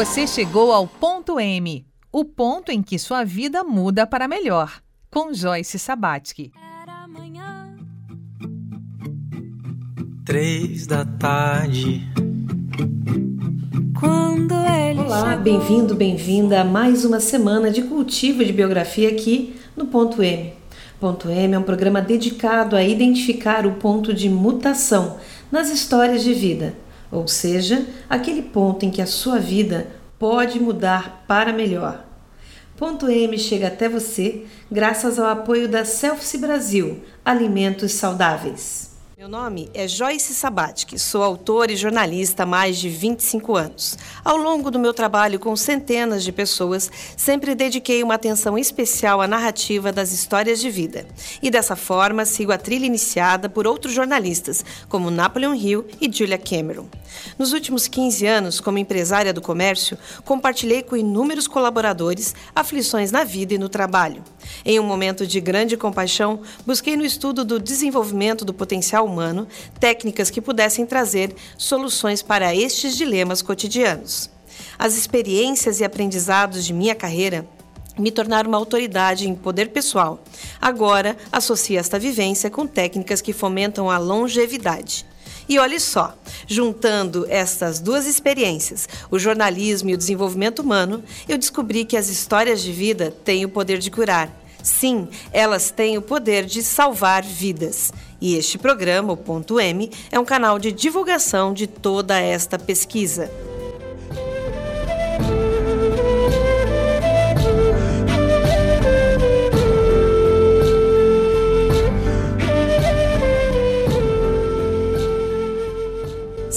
Você 0.00 0.26
chegou 0.26 0.72
ao 0.72 0.86
ponto 0.86 1.38
M, 1.38 1.84
o 2.10 2.24
ponto 2.24 2.72
em 2.72 2.82
que 2.82 2.98
sua 2.98 3.22
vida 3.22 3.62
muda 3.62 4.06
para 4.06 4.26
melhor, 4.26 4.80
com 5.10 5.34
Joyce 5.34 5.78
Sabatsky. 5.78 6.50
Era 6.82 7.04
amanhã. 7.04 7.76
Três 10.24 10.86
da 10.86 11.04
tarde. 11.04 12.00
Quando 14.00 14.54
ele 14.54 15.00
Olá, 15.00 15.36
bem-vindo, 15.36 15.94
bem-vinda 15.94 16.62
a 16.62 16.64
mais 16.64 17.04
uma 17.04 17.20
semana 17.20 17.70
de 17.70 17.82
cultivo 17.82 18.42
de 18.42 18.54
biografia 18.54 19.10
aqui 19.10 19.54
no 19.76 19.84
Ponto 19.84 20.22
M. 20.22 20.54
Ponto 20.98 21.28
M 21.28 21.52
é 21.52 21.58
um 21.58 21.62
programa 21.62 22.00
dedicado 22.00 22.74
a 22.74 22.82
identificar 22.82 23.66
o 23.66 23.72
ponto 23.72 24.14
de 24.14 24.30
mutação 24.30 25.18
nas 25.52 25.68
histórias 25.68 26.24
de 26.24 26.32
vida 26.32 26.74
ou 27.10 27.26
seja, 27.26 27.86
aquele 28.08 28.42
ponto 28.42 28.84
em 28.84 28.90
que 28.90 29.02
a 29.02 29.06
sua 29.06 29.38
vida 29.38 29.88
pode 30.18 30.60
mudar 30.60 31.24
para 31.26 31.52
melhor. 31.52 32.04
Ponto 32.76 33.08
M 33.08 33.38
chega 33.38 33.66
até 33.66 33.88
você 33.88 34.46
graças 34.70 35.18
ao 35.18 35.26
apoio 35.26 35.68
da 35.68 35.84
Selfie 35.84 36.38
Brasil, 36.38 37.02
Alimentos 37.24 37.92
Saudáveis. 37.92 38.89
Meu 39.20 39.28
nome 39.28 39.68
é 39.74 39.86
Joyce 39.86 40.34
Sabatic, 40.34 40.98
sou 40.98 41.22
autora 41.22 41.70
e 41.70 41.76
jornalista 41.76 42.44
há 42.44 42.46
mais 42.46 42.78
de 42.78 42.88
25 42.88 43.54
anos. 43.54 43.98
Ao 44.24 44.34
longo 44.38 44.70
do 44.70 44.78
meu 44.78 44.94
trabalho 44.94 45.38
com 45.38 45.54
centenas 45.54 46.24
de 46.24 46.32
pessoas, 46.32 46.90
sempre 47.18 47.54
dediquei 47.54 48.02
uma 48.02 48.14
atenção 48.14 48.56
especial 48.56 49.20
à 49.20 49.28
narrativa 49.28 49.92
das 49.92 50.10
histórias 50.12 50.58
de 50.58 50.70
vida. 50.70 51.04
E 51.42 51.50
dessa 51.50 51.76
forma, 51.76 52.24
sigo 52.24 52.50
a 52.50 52.56
trilha 52.56 52.86
iniciada 52.86 53.46
por 53.46 53.66
outros 53.66 53.92
jornalistas, 53.92 54.64
como 54.88 55.10
Napoleon 55.10 55.54
Hill 55.54 55.86
e 56.00 56.10
Julia 56.10 56.38
Cameron. 56.38 56.86
Nos 57.38 57.52
últimos 57.52 57.86
15 57.86 58.26
anos, 58.26 58.58
como 58.58 58.78
empresária 58.78 59.34
do 59.34 59.42
comércio, 59.42 59.98
compartilhei 60.24 60.82
com 60.82 60.96
inúmeros 60.96 61.46
colaboradores 61.46 62.34
aflições 62.56 63.12
na 63.12 63.22
vida 63.22 63.52
e 63.52 63.58
no 63.58 63.68
trabalho. 63.68 64.24
Em 64.64 64.78
um 64.78 64.82
momento 64.82 65.26
de 65.26 65.40
grande 65.40 65.76
compaixão, 65.76 66.40
busquei 66.66 66.96
no 66.96 67.04
estudo 67.04 67.44
do 67.44 67.58
desenvolvimento 67.58 68.44
do 68.44 68.54
potencial 68.54 69.06
humano 69.06 69.46
técnicas 69.78 70.30
que 70.30 70.40
pudessem 70.40 70.86
trazer 70.86 71.34
soluções 71.56 72.22
para 72.22 72.54
estes 72.54 72.96
dilemas 72.96 73.42
cotidianos. 73.42 74.30
As 74.78 74.96
experiências 74.96 75.80
e 75.80 75.84
aprendizados 75.84 76.64
de 76.64 76.72
minha 76.72 76.94
carreira 76.94 77.46
me 77.98 78.10
tornaram 78.10 78.48
uma 78.48 78.58
autoridade 78.58 79.28
em 79.28 79.34
poder 79.34 79.70
pessoal. 79.70 80.22
Agora, 80.60 81.16
associo 81.30 81.78
esta 81.78 81.98
vivência 81.98 82.50
com 82.50 82.66
técnicas 82.66 83.20
que 83.20 83.32
fomentam 83.32 83.90
a 83.90 83.98
longevidade. 83.98 85.04
E 85.50 85.58
olhe 85.58 85.80
só, 85.80 86.16
juntando 86.46 87.26
estas 87.28 87.80
duas 87.80 88.06
experiências, 88.06 88.88
o 89.10 89.18
jornalismo 89.18 89.90
e 89.90 89.94
o 89.94 89.98
desenvolvimento 89.98 90.60
humano, 90.60 91.02
eu 91.28 91.36
descobri 91.36 91.84
que 91.84 91.96
as 91.96 92.08
histórias 92.08 92.62
de 92.62 92.70
vida 92.70 93.12
têm 93.24 93.44
o 93.44 93.48
poder 93.48 93.78
de 93.78 93.90
curar. 93.90 94.30
Sim, 94.62 95.08
elas 95.32 95.72
têm 95.72 95.98
o 95.98 96.02
poder 96.02 96.44
de 96.44 96.62
salvar 96.62 97.24
vidas. 97.24 97.92
E 98.20 98.36
este 98.36 98.58
programa, 98.58 99.12
o 99.12 99.16
Ponto 99.16 99.58
M, 99.58 99.90
é 100.12 100.20
um 100.20 100.24
canal 100.24 100.56
de 100.56 100.70
divulgação 100.70 101.52
de 101.52 101.66
toda 101.66 102.16
esta 102.20 102.56
pesquisa. 102.56 103.28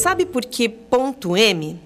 Sabe 0.04 0.26
por 0.26 0.44
que 0.44 0.68
ponto 0.68 1.38
M? 1.38 1.80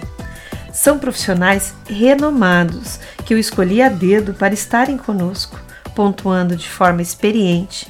São 0.74 1.00
profissionais 1.00 1.74
renomados 1.90 3.00
que 3.26 3.34
eu 3.34 3.40
escolhi 3.40 3.82
a 3.82 3.88
dedo 3.88 4.34
para 4.34 4.54
estarem 4.54 4.98
conosco 4.98 5.65
pontuando 5.96 6.56
de 6.56 6.70
forma 6.70 7.02
experiente 7.02 7.88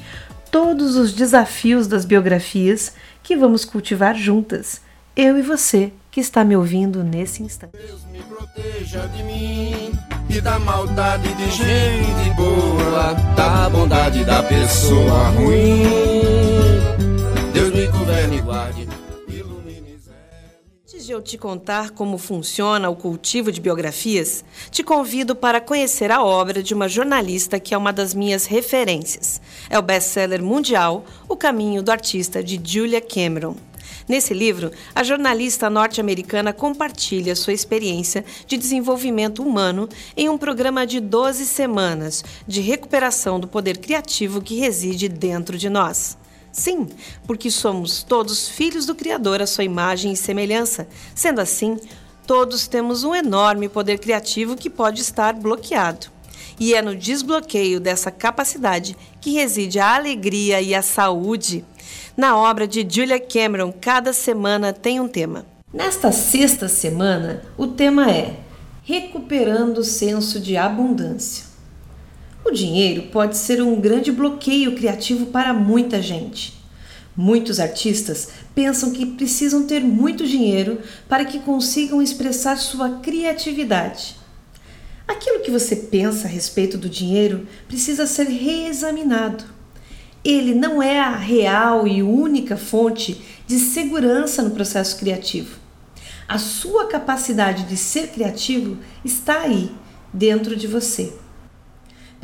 todos 0.50 0.96
os 0.96 1.12
desafios 1.12 1.86
das 1.86 2.04
biografias 2.04 2.94
que 3.22 3.36
vamos 3.36 3.64
cultivar 3.64 4.14
juntas, 4.14 4.80
eu 5.14 5.36
e 5.36 5.42
você 5.42 5.92
que 6.10 6.20
está 6.20 6.44
me 6.44 6.56
ouvindo 6.56 7.02
nesse 7.02 7.42
instante. 7.42 7.76
Deus 7.76 8.04
me 8.06 8.20
proteja 8.20 9.06
de 9.08 9.22
mim 9.24 9.92
e 10.30 10.40
da 10.40 10.58
maldade 10.58 11.34
de 11.34 11.50
gente 11.50 12.30
boa, 12.36 13.12
da 13.36 13.68
bondade 13.68 14.24
da 14.24 14.42
pessoa 14.42 15.28
ruim. 15.30 15.82
Deus 17.52 17.74
me 17.74 17.86
governe 17.88 18.38
e 18.38 18.40
guarde 18.40 18.86
de 21.06 21.12
eu 21.12 21.22
te 21.22 21.38
contar 21.38 21.90
como 21.90 22.18
funciona 22.18 22.90
o 22.90 22.96
cultivo 22.96 23.52
de 23.52 23.60
biografias, 23.60 24.44
te 24.72 24.82
convido 24.82 25.36
para 25.36 25.60
conhecer 25.60 26.10
a 26.10 26.20
obra 26.20 26.60
de 26.60 26.74
uma 26.74 26.88
jornalista 26.88 27.60
que 27.60 27.72
é 27.72 27.78
uma 27.78 27.92
das 27.92 28.12
minhas 28.12 28.44
referências. 28.44 29.40
É 29.70 29.78
o 29.78 29.82
best-seller 29.82 30.42
mundial 30.42 31.04
O 31.28 31.36
Caminho 31.36 31.80
do 31.80 31.92
Artista, 31.92 32.42
de 32.42 32.60
Julia 32.60 33.00
Cameron. 33.00 33.54
Nesse 34.08 34.34
livro, 34.34 34.72
a 34.92 35.04
jornalista 35.04 35.70
norte-americana 35.70 36.52
compartilha 36.52 37.36
sua 37.36 37.52
experiência 37.52 38.24
de 38.44 38.56
desenvolvimento 38.56 39.44
humano 39.44 39.88
em 40.16 40.28
um 40.28 40.36
programa 40.36 40.84
de 40.84 40.98
12 40.98 41.46
semanas 41.46 42.24
de 42.48 42.60
recuperação 42.60 43.38
do 43.38 43.46
poder 43.46 43.78
criativo 43.78 44.42
que 44.42 44.58
reside 44.58 45.08
dentro 45.08 45.56
de 45.56 45.70
nós. 45.70 46.18
Sim, 46.56 46.88
porque 47.26 47.50
somos 47.50 48.02
todos 48.02 48.48
filhos 48.48 48.86
do 48.86 48.94
Criador 48.94 49.42
à 49.42 49.46
sua 49.46 49.62
imagem 49.62 50.12
e 50.12 50.16
semelhança. 50.16 50.88
Sendo 51.14 51.38
assim, 51.38 51.76
todos 52.26 52.66
temos 52.66 53.04
um 53.04 53.14
enorme 53.14 53.68
poder 53.68 53.98
criativo 53.98 54.56
que 54.56 54.70
pode 54.70 55.02
estar 55.02 55.34
bloqueado. 55.34 56.06
E 56.58 56.72
é 56.72 56.80
no 56.80 56.96
desbloqueio 56.96 57.78
dessa 57.78 58.10
capacidade 58.10 58.96
que 59.20 59.34
reside 59.34 59.78
a 59.78 59.96
alegria 59.96 60.62
e 60.62 60.74
a 60.74 60.80
saúde. 60.80 61.62
Na 62.16 62.38
obra 62.38 62.66
de 62.66 62.86
Julia 62.88 63.20
Cameron, 63.20 63.70
cada 63.78 64.14
semana 64.14 64.72
tem 64.72 64.98
um 64.98 65.06
tema. 65.06 65.44
Nesta 65.70 66.10
sexta 66.10 66.68
semana, 66.68 67.42
o 67.58 67.66
tema 67.66 68.10
é 68.10 68.34
Recuperando 68.82 69.78
o 69.78 69.84
senso 69.84 70.40
de 70.40 70.56
abundância. 70.56 71.44
O 72.46 72.52
dinheiro 72.52 73.08
pode 73.10 73.36
ser 73.36 73.60
um 73.60 73.80
grande 73.80 74.12
bloqueio 74.12 74.76
criativo 74.76 75.26
para 75.26 75.52
muita 75.52 76.00
gente. 76.00 76.54
Muitos 77.16 77.58
artistas 77.58 78.28
pensam 78.54 78.92
que 78.92 79.04
precisam 79.04 79.66
ter 79.66 79.80
muito 79.80 80.24
dinheiro 80.24 80.78
para 81.08 81.24
que 81.24 81.40
consigam 81.40 82.00
expressar 82.00 82.56
sua 82.56 83.00
criatividade. 83.00 84.14
Aquilo 85.08 85.40
que 85.40 85.50
você 85.50 85.74
pensa 85.74 86.28
a 86.28 86.30
respeito 86.30 86.78
do 86.78 86.88
dinheiro 86.88 87.48
precisa 87.66 88.06
ser 88.06 88.28
reexaminado. 88.28 89.42
Ele 90.24 90.54
não 90.54 90.80
é 90.80 91.00
a 91.00 91.16
real 91.16 91.84
e 91.84 92.00
única 92.00 92.56
fonte 92.56 93.20
de 93.44 93.58
segurança 93.58 94.40
no 94.40 94.52
processo 94.52 94.96
criativo. 94.98 95.58
A 96.28 96.38
sua 96.38 96.86
capacidade 96.86 97.64
de 97.64 97.76
ser 97.76 98.12
criativo 98.12 98.78
está 99.04 99.40
aí, 99.40 99.68
dentro 100.12 100.54
de 100.54 100.68
você. 100.68 101.12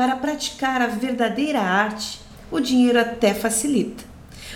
Para 0.02 0.16
praticar 0.16 0.82
a 0.82 0.88
verdadeira 0.88 1.60
arte, 1.60 2.20
o 2.50 2.58
dinheiro 2.58 2.98
até 2.98 3.32
facilita. 3.32 4.02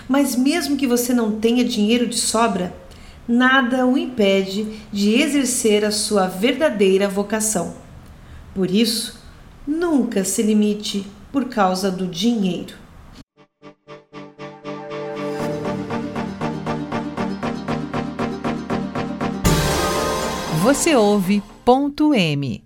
Mas 0.08 0.34
mesmo 0.34 0.76
que 0.76 0.88
você 0.88 1.14
não 1.14 1.38
tenha 1.38 1.64
dinheiro 1.64 2.08
de 2.08 2.16
sobra, 2.16 2.74
nada 3.28 3.86
o 3.86 3.96
impede 3.96 4.66
de 4.92 5.14
exercer 5.14 5.84
a 5.84 5.92
sua 5.92 6.26
verdadeira 6.26 7.08
vocação. 7.08 7.76
Por 8.56 8.68
isso, 8.68 9.22
nunca 9.64 10.24
se 10.24 10.42
limite 10.42 11.06
por 11.30 11.44
causa 11.44 11.92
do 11.92 12.08
dinheiro. 12.08 12.74
Você 20.64 20.96
ouve 20.96 21.40
ponto 21.64 22.12
M. 22.12 22.65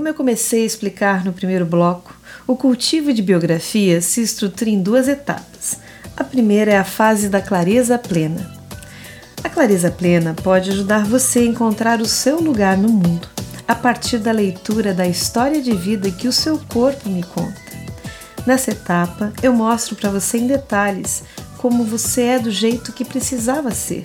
Como 0.00 0.08
eu 0.08 0.14
comecei 0.14 0.62
a 0.62 0.66
explicar 0.66 1.26
no 1.26 1.30
primeiro 1.30 1.66
bloco, 1.66 2.18
o 2.46 2.56
cultivo 2.56 3.12
de 3.12 3.20
biografias 3.20 4.06
se 4.06 4.22
estrutura 4.22 4.70
em 4.70 4.80
duas 4.80 5.06
etapas. 5.06 5.76
A 6.16 6.24
primeira 6.24 6.72
é 6.72 6.78
a 6.78 6.84
fase 6.84 7.28
da 7.28 7.42
clareza 7.42 7.98
plena. 7.98 8.50
A 9.44 9.48
clareza 9.50 9.90
plena 9.90 10.34
pode 10.42 10.70
ajudar 10.70 11.04
você 11.04 11.40
a 11.40 11.44
encontrar 11.44 12.00
o 12.00 12.06
seu 12.06 12.40
lugar 12.40 12.78
no 12.78 12.88
mundo 12.88 13.28
a 13.68 13.74
partir 13.74 14.16
da 14.16 14.32
leitura 14.32 14.94
da 14.94 15.06
história 15.06 15.60
de 15.60 15.76
vida 15.76 16.10
que 16.10 16.26
o 16.26 16.32
seu 16.32 16.58
corpo 16.58 17.06
me 17.10 17.22
conta. 17.22 17.60
Nessa 18.46 18.70
etapa, 18.70 19.34
eu 19.42 19.52
mostro 19.52 19.96
para 19.96 20.08
você 20.08 20.38
em 20.38 20.46
detalhes 20.46 21.24
como 21.58 21.84
você 21.84 22.22
é 22.22 22.38
do 22.38 22.50
jeito 22.50 22.94
que 22.94 23.04
precisava 23.04 23.70
ser 23.70 24.00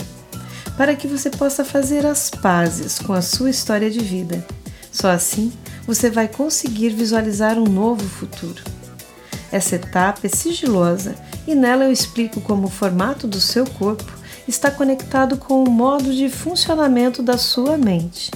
para 0.75 0.94
que 0.94 1.07
você 1.07 1.30
possa 1.30 1.63
fazer 1.63 2.06
as 2.06 2.30
pazes 2.30 3.00
com 3.00 3.13
a 3.13 3.21
sua 3.21 3.50
história 3.50 3.89
de 3.89 4.00
vida. 4.00 4.45
Só 4.91 5.09
assim 5.09 5.51
você 5.86 6.10
vai 6.10 6.28
conseguir 6.28 6.90
visualizar 6.90 7.58
um 7.58 7.66
novo 7.66 8.04
futuro. 8.08 8.64
Essa 9.52 9.76
etapa 9.76 10.22
é 10.24 10.30
sigilosa 10.30 11.16
e 11.48 11.54
nela 11.54 11.86
eu 11.86 11.92
explico 11.92 12.42
como 12.42 12.68
o 12.68 12.72
formato 12.72 13.28
do 13.28 13.40
seu 13.40 13.66
corpo 13.66 14.12
está 14.48 14.70
conectado 14.70 15.38
com 15.38 15.64
o 15.64 15.70
modo 15.70 16.14
de 16.14 16.30
funcionamento 16.30 17.24
da 17.24 17.38
sua 17.38 17.78
mente. 17.78 18.32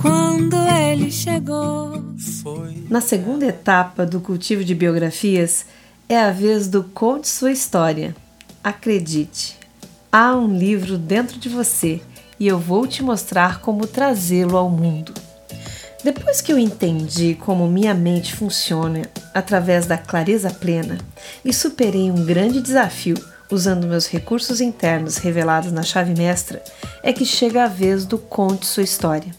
Quando 0.00 0.56
ele 0.56 1.10
chegou. 1.10 2.02
Foi. 2.42 2.84
Na 2.88 3.00
segunda 3.00 3.46
etapa 3.46 4.06
do 4.06 4.20
cultivo 4.20 4.64
de 4.64 4.74
biografias, 4.74 5.66
é 6.08 6.18
a 6.18 6.30
vez 6.30 6.68
do 6.68 6.84
Conte 6.84 7.28
Sua 7.28 7.52
História. 7.52 8.16
Acredite! 8.64 9.58
Há 10.10 10.34
um 10.36 10.56
livro 10.56 10.98
dentro 10.98 11.38
de 11.38 11.48
você 11.48 12.00
e 12.38 12.46
eu 12.46 12.58
vou 12.58 12.86
te 12.86 13.02
mostrar 13.02 13.60
como 13.60 13.86
trazê-lo 13.86 14.56
ao 14.56 14.68
mundo. 14.68 15.12
Depois 16.04 16.40
que 16.40 16.52
eu 16.52 16.59
entendi 16.59 17.37
como 17.37 17.68
minha 17.68 17.94
mente 17.94 18.35
funciona 18.35 19.02
através 19.32 19.87
da 19.87 19.97
clareza 19.97 20.50
plena 20.50 20.99
e 21.44 21.52
superei 21.52 22.11
um 22.11 22.25
grande 22.25 22.61
desafio 22.61 23.16
usando 23.49 23.87
meus 23.87 24.06
recursos 24.06 24.61
internos 24.61 25.18
revelados 25.18 25.71
na 25.71 25.82
chave 25.82 26.14
mestra, 26.14 26.62
é 27.02 27.12
que 27.12 27.25
chega 27.25 27.64
a 27.64 27.68
vez 27.68 28.04
do 28.04 28.18
conte 28.18 28.66
sua 28.66 28.82
história. 28.82 29.32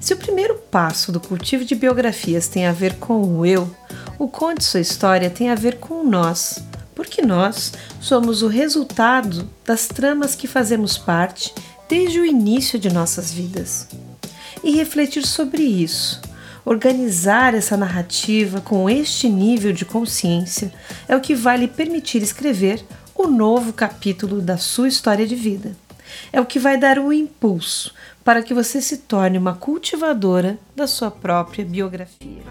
Se 0.00 0.14
o 0.14 0.16
primeiro 0.16 0.54
passo 0.70 1.10
do 1.12 1.20
cultivo 1.20 1.64
de 1.64 1.74
biografias 1.74 2.48
tem 2.48 2.66
a 2.66 2.72
ver 2.72 2.94
com 2.94 3.20
o 3.20 3.44
eu, 3.44 3.68
o 4.18 4.28
conte 4.28 4.64
sua 4.64 4.80
história 4.80 5.28
tem 5.28 5.50
a 5.50 5.54
ver 5.54 5.78
com 5.78 6.04
nós, 6.04 6.58
Porque 6.94 7.20
nós 7.20 7.74
somos 8.00 8.40
o 8.42 8.48
resultado 8.48 9.46
das 9.66 9.86
tramas 9.86 10.34
que 10.34 10.46
fazemos 10.46 10.96
parte 10.96 11.52
desde 11.90 12.18
o 12.18 12.24
início 12.24 12.78
de 12.78 12.90
nossas 12.90 13.30
vidas. 13.30 13.86
E 14.66 14.72
refletir 14.72 15.24
sobre 15.24 15.62
isso, 15.62 16.20
organizar 16.64 17.54
essa 17.54 17.76
narrativa 17.76 18.60
com 18.60 18.90
este 18.90 19.28
nível 19.28 19.72
de 19.72 19.84
consciência, 19.84 20.72
é 21.06 21.14
o 21.14 21.20
que 21.20 21.36
vai 21.36 21.56
lhe 21.56 21.68
permitir 21.68 22.20
escrever 22.20 22.84
o 23.14 23.28
novo 23.28 23.72
capítulo 23.72 24.40
da 24.40 24.58
sua 24.58 24.88
história 24.88 25.24
de 25.24 25.36
vida. 25.36 25.76
É 26.32 26.40
o 26.40 26.44
que 26.44 26.58
vai 26.58 26.76
dar 26.76 26.98
o 26.98 27.12
impulso 27.12 27.94
para 28.24 28.42
que 28.42 28.52
você 28.52 28.82
se 28.82 28.96
torne 28.96 29.38
uma 29.38 29.54
cultivadora 29.54 30.58
da 30.74 30.88
sua 30.88 31.12
própria 31.12 31.64
biografia. 31.64 32.42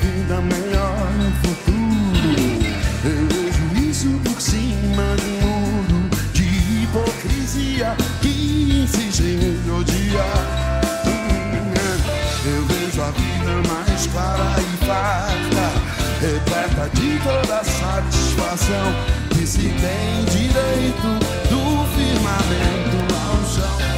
Vida 0.00 0.40
melhor 0.40 1.10
no 1.18 1.30
futuro. 1.42 1.66
Eu 3.04 3.26
vejo 3.28 3.90
isso 3.90 4.08
por 4.24 4.40
cima 4.40 5.16
de 5.16 5.44
um 5.44 5.50
muro 5.50 6.10
de 6.32 6.44
hipocrisia 6.82 7.96
que 8.20 8.82
insiste 8.82 9.22
em 9.22 9.58
me 9.64 9.70
odiar. 9.70 10.82
Eu 12.44 12.64
vejo 12.64 13.02
a 13.02 13.10
vida 13.10 13.68
mais 13.68 14.06
clara 14.06 14.54
e 14.60 14.86
farta, 14.86 15.66
repleta 16.20 16.88
de 16.94 17.18
toda 17.18 17.64
satisfação 17.64 18.94
que 19.30 19.46
se 19.46 19.58
tem 19.58 20.24
direito 20.30 21.08
do 21.50 21.84
firmamento 21.96 22.98
ao 23.14 23.44
chão. 23.52 23.95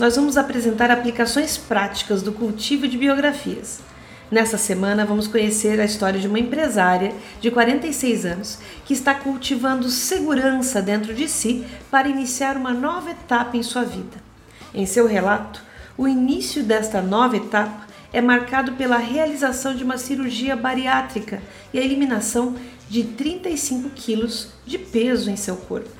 Nós 0.00 0.16
vamos 0.16 0.38
apresentar 0.38 0.90
aplicações 0.90 1.58
práticas 1.58 2.22
do 2.22 2.32
cultivo 2.32 2.88
de 2.88 2.96
biografias. 2.96 3.80
Nessa 4.30 4.56
semana, 4.56 5.04
vamos 5.04 5.26
conhecer 5.26 5.78
a 5.80 5.84
história 5.84 6.18
de 6.18 6.26
uma 6.26 6.38
empresária 6.38 7.12
de 7.40 7.50
46 7.50 8.24
anos 8.24 8.58
que 8.86 8.94
está 8.94 9.12
cultivando 9.14 9.90
segurança 9.90 10.80
dentro 10.80 11.12
de 11.12 11.28
si 11.28 11.66
para 11.90 12.08
iniciar 12.08 12.56
uma 12.56 12.72
nova 12.72 13.10
etapa 13.10 13.56
em 13.56 13.62
sua 13.62 13.82
vida. 13.82 14.16
Em 14.72 14.86
seu 14.86 15.06
relato, 15.06 15.62
o 15.98 16.08
início 16.08 16.62
desta 16.62 17.02
nova 17.02 17.36
etapa 17.36 17.86
é 18.12 18.20
marcado 18.20 18.72
pela 18.72 18.96
realização 18.96 19.74
de 19.74 19.84
uma 19.84 19.98
cirurgia 19.98 20.56
bariátrica 20.56 21.42
e 21.74 21.78
a 21.78 21.82
eliminação 21.82 22.56
de 22.88 23.04
35 23.04 23.90
quilos 23.90 24.48
de 24.64 24.78
peso 24.78 25.28
em 25.28 25.36
seu 25.36 25.56
corpo. 25.56 25.90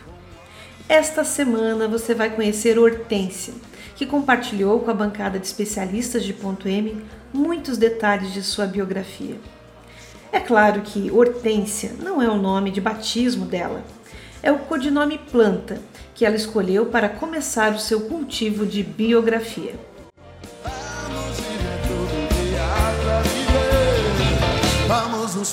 Esta 0.89 1.23
semana 1.23 1.87
você 1.87 2.15
vai 2.15 2.31
conhecer 2.31 2.79
Hortência, 2.79 3.55
que 4.01 4.07
compartilhou 4.07 4.81
com 4.81 4.91
a 4.91 4.95
bancada 4.95 5.39
de 5.39 5.47
especialistas 5.47 6.25
de 6.25 6.33
Ponto 6.33 6.67
M 6.67 7.05
muitos 7.35 7.77
detalhes 7.77 8.33
de 8.33 8.43
sua 8.43 8.65
biografia. 8.65 9.37
É 10.33 10.41
claro 10.41 10.81
que 10.81 11.11
Hortência 11.11 11.93
não 12.03 12.23
é 12.23 12.27
o 12.27 12.39
nome 12.39 12.71
de 12.71 12.81
batismo 12.81 13.45
dela, 13.45 13.85
é 14.43 14.51
o 14.51 14.61
codinome 14.61 15.19
planta 15.19 15.83
que 16.15 16.25
ela 16.25 16.35
escolheu 16.35 16.87
para 16.87 17.11
começar 17.11 17.75
o 17.75 17.79
seu 17.79 18.01
cultivo 18.09 18.65
de 18.65 18.83
biografia. 18.83 19.75
Vamos 20.65 21.37
viver 21.37 21.83
que 21.83 22.57
há 22.57 23.05
pra 23.05 23.21
viver. 23.21 24.89
Vamos 24.89 25.35
nos 25.35 25.53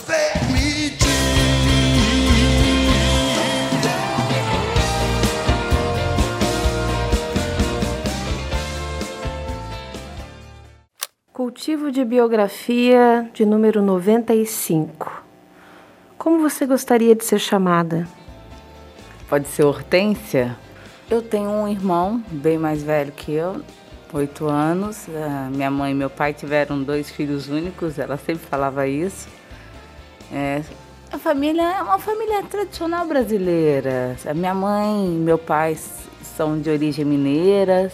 Cultivo 11.37 11.91
de 11.91 12.03
biografia 12.03 13.29
de 13.31 13.45
número 13.45 13.79
95. 13.79 15.23
Como 16.17 16.39
você 16.39 16.65
gostaria 16.65 17.13
de 17.13 17.23
ser 17.23 17.37
chamada? 17.37 18.07
Pode 19.29 19.47
ser 19.47 19.63
Hortência. 19.63 20.57
Eu 21.07 21.21
tenho 21.21 21.47
um 21.51 21.67
irmão 21.67 22.23
bem 22.27 22.57
mais 22.57 22.81
velho 22.81 23.11
que 23.11 23.33
eu, 23.33 23.61
oito 24.13 24.47
anos. 24.47 25.05
Ah, 25.09 25.47
minha 25.51 25.69
mãe 25.69 25.91
e 25.91 25.93
meu 25.93 26.09
pai 26.09 26.33
tiveram 26.33 26.81
dois 26.81 27.11
filhos 27.11 27.49
únicos, 27.49 27.99
ela 27.99 28.17
sempre 28.17 28.43
falava 28.43 28.87
isso. 28.87 29.27
É, 30.33 30.63
a 31.11 31.19
família 31.19 31.61
é 31.61 31.83
uma 31.83 31.99
família 31.99 32.41
tradicional 32.49 33.05
brasileira. 33.05 34.15
A 34.25 34.33
minha 34.33 34.55
mãe 34.55 35.05
e 35.05 35.19
meu 35.19 35.37
pai 35.37 35.77
são 36.35 36.59
de 36.59 36.71
origem 36.71 37.05
mineira. 37.05 37.91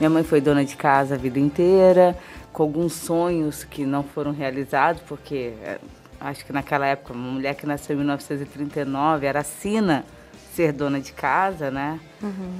Minha 0.00 0.08
mãe 0.08 0.22
foi 0.22 0.40
dona 0.40 0.64
de 0.64 0.76
casa 0.76 1.16
a 1.16 1.18
vida 1.18 1.40
inteira, 1.40 2.16
com 2.58 2.64
alguns 2.64 2.92
sonhos 2.92 3.62
que 3.62 3.86
não 3.86 4.02
foram 4.02 4.32
realizados, 4.32 5.00
porque 5.06 5.52
é, 5.62 5.78
acho 6.20 6.44
que 6.44 6.52
naquela 6.52 6.86
época, 6.86 7.12
uma 7.12 7.30
mulher 7.30 7.54
que 7.54 7.64
nasceu 7.64 7.94
em 7.94 7.98
1939 8.00 9.24
era 9.24 9.44
sina 9.44 10.04
ser 10.56 10.72
dona 10.72 11.00
de 11.00 11.12
casa, 11.12 11.70
né? 11.70 12.00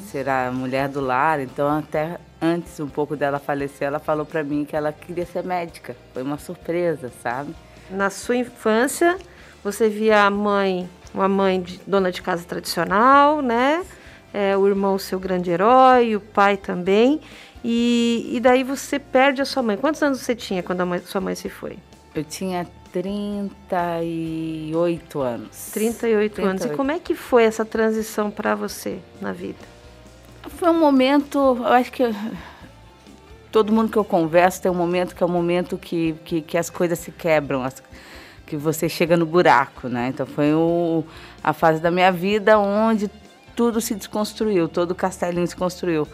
Ser 0.08 0.28
a 0.28 0.52
mulher 0.52 0.88
do 0.88 1.00
lar. 1.00 1.40
Então, 1.40 1.68
até 1.76 2.16
antes 2.40 2.78
um 2.78 2.86
pouco 2.86 3.16
dela 3.16 3.40
falecer, 3.40 3.88
ela 3.88 3.98
falou 3.98 4.24
para 4.24 4.44
mim 4.44 4.64
que 4.64 4.76
ela 4.76 4.92
queria 4.92 5.26
ser 5.26 5.42
médica. 5.42 5.96
Foi 6.14 6.22
uma 6.22 6.38
surpresa, 6.38 7.10
sabe? 7.20 7.52
Na 7.90 8.08
sua 8.08 8.36
infância, 8.36 9.18
você 9.64 9.88
via 9.88 10.22
a 10.22 10.30
mãe, 10.30 10.88
uma 11.12 11.26
mãe 11.28 11.60
de, 11.60 11.80
dona 11.84 12.12
de 12.12 12.22
casa 12.22 12.44
tradicional, 12.44 13.42
né? 13.42 13.84
É, 14.32 14.56
o 14.56 14.68
irmão 14.68 14.96
seu 14.96 15.18
grande 15.18 15.50
herói, 15.50 16.14
o 16.14 16.20
pai 16.20 16.56
também. 16.56 17.20
E, 17.64 18.30
e 18.32 18.40
daí 18.40 18.62
você 18.62 18.98
perde 18.98 19.42
a 19.42 19.44
sua 19.44 19.62
mãe. 19.62 19.76
Quantos 19.76 20.02
anos 20.02 20.20
você 20.20 20.34
tinha 20.34 20.62
quando 20.62 20.80
a 20.80 20.86
mãe- 20.86 21.00
sua 21.00 21.20
mãe 21.20 21.34
se 21.34 21.48
foi? 21.48 21.76
Eu 22.14 22.24
tinha 22.24 22.66
38 22.92 25.20
anos. 25.20 25.70
38 25.72 26.40
anos. 26.42 26.54
E 26.54 26.58
38. 26.64 26.76
como 26.76 26.90
é 26.92 26.98
que 26.98 27.14
foi 27.14 27.44
essa 27.44 27.64
transição 27.64 28.30
para 28.30 28.54
você 28.54 28.98
na 29.20 29.32
vida? 29.32 29.58
Foi 30.56 30.68
um 30.70 30.78
momento, 30.78 31.38
eu 31.58 31.66
acho 31.72 31.92
que 31.92 32.02
todo 33.50 33.72
mundo 33.72 33.90
que 33.90 33.98
eu 33.98 34.04
converso 34.04 34.62
tem 34.62 34.70
um 34.70 34.74
momento 34.74 35.14
que 35.14 35.22
é 35.22 35.26
um 35.26 35.30
momento 35.30 35.76
que, 35.76 36.14
que, 36.24 36.40
que 36.42 36.56
as 36.58 36.70
coisas 36.70 36.98
se 36.98 37.10
quebram. 37.12 37.62
As- 37.62 37.82
que 38.46 38.56
você 38.56 38.88
chega 38.88 39.14
no 39.14 39.26
buraco, 39.26 39.88
né? 39.88 40.08
Então 40.08 40.24
foi 40.24 40.54
o, 40.54 41.04
a 41.44 41.52
fase 41.52 41.82
da 41.82 41.90
minha 41.90 42.10
vida 42.10 42.58
onde 42.58 43.10
tudo 43.54 43.78
se 43.78 43.94
desconstruiu, 43.94 44.66
todo 44.70 44.92
o 44.92 44.94
castelinho 44.94 45.46
se 45.46 45.54
construiu. 45.54 46.08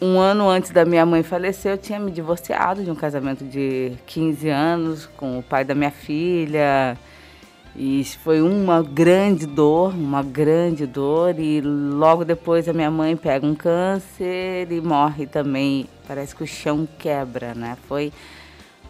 Um 0.00 0.18
ano 0.18 0.46
antes 0.46 0.72
da 0.72 0.84
minha 0.84 1.06
mãe 1.06 1.22
falecer, 1.22 1.72
eu 1.72 1.78
tinha 1.78 1.98
me 1.98 2.10
divorciado 2.10 2.84
de 2.84 2.90
um 2.90 2.94
casamento 2.94 3.42
de 3.44 3.92
15 4.06 4.48
anos 4.50 5.06
com 5.16 5.38
o 5.38 5.42
pai 5.42 5.64
da 5.64 5.74
minha 5.74 5.90
filha. 5.90 6.98
E 7.74 8.04
foi 8.22 8.42
uma 8.42 8.82
grande 8.82 9.46
dor, 9.46 9.94
uma 9.94 10.22
grande 10.22 10.86
dor. 10.86 11.38
E 11.38 11.62
logo 11.62 12.26
depois 12.26 12.68
a 12.68 12.74
minha 12.74 12.90
mãe 12.90 13.16
pega 13.16 13.46
um 13.46 13.54
câncer 13.54 14.70
e 14.70 14.80
morre 14.82 15.26
também. 15.26 15.86
Parece 16.06 16.36
que 16.36 16.42
o 16.42 16.46
chão 16.46 16.86
quebra, 16.98 17.54
né? 17.54 17.78
Foi, 17.88 18.12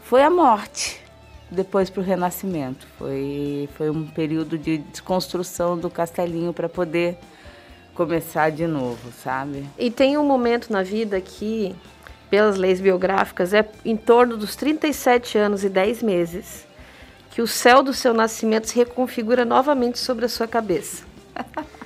foi 0.02 0.24
a 0.24 0.30
morte 0.30 1.00
depois 1.48 1.88
para 1.88 2.00
o 2.00 2.04
renascimento. 2.04 2.84
Foi, 2.98 3.68
foi 3.76 3.90
um 3.90 4.04
período 4.06 4.58
de 4.58 4.78
desconstrução 4.78 5.78
do 5.78 5.88
castelinho 5.88 6.52
para 6.52 6.68
poder 6.68 7.16
começar 7.96 8.50
de 8.50 8.66
novo, 8.66 9.10
sabe? 9.22 9.66
E 9.78 9.90
tem 9.90 10.18
um 10.18 10.24
momento 10.24 10.72
na 10.72 10.82
vida 10.82 11.20
que, 11.20 11.74
pelas 12.30 12.56
leis 12.56 12.80
biográficas, 12.80 13.54
é 13.54 13.68
em 13.84 13.96
torno 13.96 14.36
dos 14.36 14.54
37 14.54 15.38
anos 15.38 15.64
e 15.64 15.68
10 15.68 16.02
meses 16.02 16.66
que 17.30 17.42
o 17.42 17.46
céu 17.46 17.82
do 17.82 17.92
seu 17.92 18.14
nascimento 18.14 18.68
se 18.68 18.76
reconfigura 18.76 19.44
novamente 19.44 19.98
sobre 19.98 20.24
a 20.24 20.28
sua 20.28 20.46
cabeça. 20.46 21.04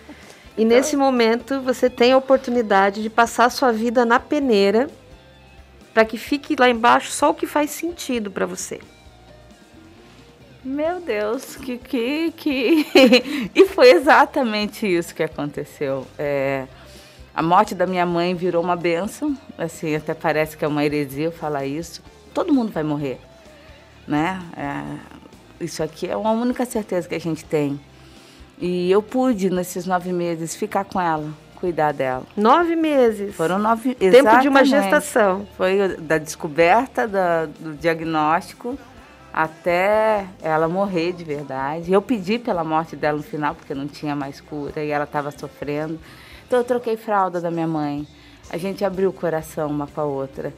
E 0.59 0.65
nesse 0.65 0.95
momento 0.95 1.63
você 1.63 1.89
tem 1.89 2.13
a 2.13 2.19
oportunidade 2.19 3.03
de 3.03 3.09
passar 3.09 3.47
a 3.47 3.51
sua 3.51 3.73
vida 3.73 4.05
na 4.05 4.21
peneira 4.21 4.91
para 5.95 6.05
que 6.05 6.19
fique 6.19 6.55
lá 6.59 6.69
embaixo 6.69 7.11
só 7.11 7.31
o 7.31 7.35
que 7.35 7.47
faz 7.47 7.71
sentido 7.71 8.31
para 8.31 8.45
você. 8.45 8.79
Meu 10.63 11.01
Deus, 11.01 11.57
que 11.57 11.79
que 11.79 12.33
que 12.33 12.87
e 13.55 13.67
foi 13.67 13.93
exatamente 13.93 14.87
isso 14.87 15.15
que 15.15 15.23
aconteceu. 15.23 16.07
É, 16.19 16.67
a 17.35 17.43
morte 17.43 17.75
da 17.75 17.87
minha 17.87 18.05
mãe 18.05 18.35
virou 18.35 18.63
uma 18.63 18.77
benção, 18.77 19.37
assim 19.57 19.95
até 19.97 20.13
parece 20.13 20.57
que 20.57 20.65
é 20.65 20.69
uma 20.69 20.85
heresia 20.85 21.33
falar 21.33 21.65
isso. 21.65 22.03
Todo 22.35 22.53
mundo 22.53 22.71
vai 22.71 22.83
morrer, 22.83 23.19
né? 24.07 24.39
É, 24.55 25.65
isso 25.65 25.83
aqui 25.83 26.07
é 26.07 26.13
a 26.13 26.19
única 26.19 26.67
certeza 26.67 27.09
que 27.09 27.15
a 27.15 27.21
gente 27.21 27.43
tem. 27.45 27.81
E 28.59 28.91
eu 28.91 29.03
pude 29.03 29.49
nesses 29.49 29.87
nove 29.87 30.13
meses 30.13 30.55
ficar 30.55 30.85
com 30.85 31.01
ela, 31.01 31.33
cuidar 31.57 31.93
dela. 31.93 32.25
Nove 32.37 32.77
meses. 32.77 33.35
Foram 33.35 33.59
nove. 33.59 33.95
Tempo 33.95 34.17
exatamente. 34.17 34.43
de 34.43 34.49
uma 34.49 34.65
gestação. 34.65 35.49
Foi 35.57 35.97
da 35.97 36.19
descoberta 36.19 37.09
da, 37.09 37.47
do 37.47 37.73
diagnóstico 37.75 38.79
até 39.43 40.27
ela 40.43 40.69
morrer 40.69 41.13
de 41.13 41.25
verdade. 41.25 41.93
Eu 41.93 42.03
pedi 42.03 42.39
pela 42.39 42.65
morte 42.65 42.97
dela 42.97 43.19
no 43.19 43.23
final, 43.23 43.55
porque 43.55 43.75
não 43.75 43.87
tinha 43.87 44.15
mais 44.15 44.41
cura 44.41 44.83
e 44.85 44.91
ela 44.91 45.05
estava 45.05 45.31
sofrendo. 45.31 45.99
Então 46.47 46.59
eu 46.59 46.65
troquei 46.65 46.97
fralda 46.97 47.41
da 47.41 47.51
minha 47.51 47.67
mãe. 47.67 48.07
A 48.51 48.57
gente 48.57 48.85
abriu 48.85 49.11
o 49.11 49.13
coração 49.13 49.69
uma 49.69 49.87
com 49.87 50.01
a 50.01 50.05
outra. 50.05 50.53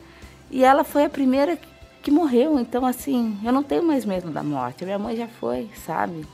E 0.51 0.65
ela 0.65 0.85
foi 0.85 1.05
a 1.05 1.11
primeira 1.11 1.59
que 2.03 2.11
morreu. 2.11 2.59
Então, 2.59 2.85
assim, 2.85 3.39
eu 3.45 3.53
não 3.53 3.63
tenho 3.63 3.83
mais 3.83 4.05
medo 4.05 4.31
da 4.31 4.43
morte. 4.43 4.85
Minha 4.85 4.99
mãe 4.99 5.17
já 5.17 5.29
foi, 5.29 5.71
sabe? 5.87 6.27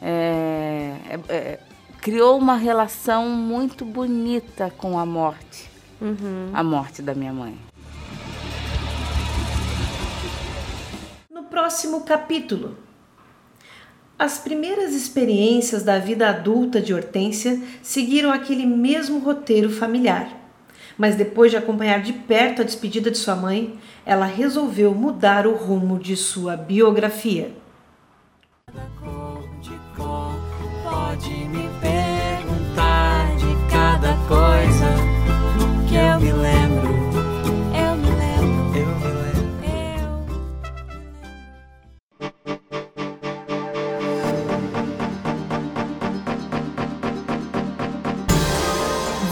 É, 0.00 0.94
é, 1.08 1.20
é, 1.28 1.60
criou 2.00 2.38
uma 2.38 2.56
relação 2.56 3.28
muito 3.28 3.84
bonita 3.84 4.72
com 4.76 4.98
a 4.98 5.04
morte. 5.04 5.70
Uhum. 6.00 6.50
A 6.54 6.62
morte 6.62 7.02
da 7.02 7.14
minha 7.14 7.32
mãe. 7.32 7.58
Próximo 11.60 12.00
capítulo. 12.04 12.74
As 14.18 14.38
primeiras 14.38 14.94
experiências 14.94 15.82
da 15.82 15.98
vida 15.98 16.30
adulta 16.30 16.80
de 16.80 16.94
Hortência 16.94 17.60
seguiram 17.82 18.32
aquele 18.32 18.64
mesmo 18.64 19.18
roteiro 19.18 19.68
familiar. 19.68 20.30
Mas 20.96 21.16
depois 21.16 21.50
de 21.50 21.58
acompanhar 21.58 22.00
de 22.00 22.14
perto 22.14 22.62
a 22.62 22.64
despedida 22.64 23.10
de 23.10 23.18
sua 23.18 23.36
mãe, 23.36 23.78
ela 24.06 24.24
resolveu 24.24 24.94
mudar 24.94 25.46
o 25.46 25.54
rumo 25.54 25.98
de 25.98 26.16
sua 26.16 26.56
biografia. 26.56 27.52
Pode 30.82 31.30
me 31.44 31.68
perguntar 31.82 33.36
de 33.36 33.70
cada 33.70 34.16
coisa 34.26 34.79